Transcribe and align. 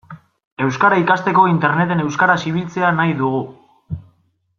Euskara 0.67 0.97
ikasteko 1.01 1.43
Interneten 1.51 2.01
euskaraz 2.05 2.39
ibiltzea 2.53 2.91
nahi 3.01 3.13
dugu. 3.21 3.43